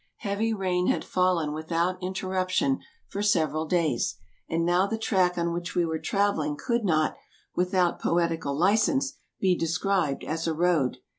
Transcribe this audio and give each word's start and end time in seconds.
Heavy 0.21 0.51
rain 0.51 0.87
had 0.87 1.05
fallen 1.05 1.53
without 1.53 2.01
interruption 2.01 2.79
for 3.07 3.21
206 3.21 3.31
TRAVELERS 3.33 3.37
AND 3.37 3.69
EXPLORERS 3.83 4.13
several 4.15 4.15
days, 4.15 4.15
and 4.49 4.65
now 4.65 4.87
the 4.87 4.97
track 4.97 5.37
on 5.37 5.53
which 5.53 5.75
we 5.75 5.85
were 5.85 5.99
traveling1 5.99 6.57
could 6.57 6.83
not, 6.83 7.15
without 7.55 8.01
poetical 8.01 8.57
license, 8.57 9.13
be 9.39 9.55
described 9.55 10.23
as 10.23 10.47
a 10.47 10.55
road. 10.55 10.97